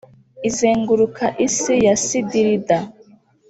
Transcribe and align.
Izenguruka 0.49 1.25
isi 1.47 1.73
ya 1.85 1.95
Sidirida 2.05 2.77